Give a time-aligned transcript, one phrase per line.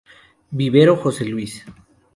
[0.59, 1.63] Vivero, Jose Luis.